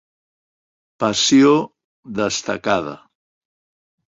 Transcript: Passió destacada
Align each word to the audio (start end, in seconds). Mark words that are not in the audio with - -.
Passió 1.03 1.51
destacada 2.21 2.95